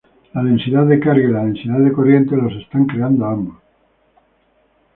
La 0.33 0.41
densidad 0.43 0.87
de 0.87 0.99
carga 0.99 1.21
y 1.21 1.31
la 1.31 1.43
densidad 1.45 1.77
de 1.77 1.91
corriente 1.93 2.35
los 2.35 2.51
están 2.55 2.87
creando 2.87 3.23
a 3.23 3.33
ambos. 3.33 3.57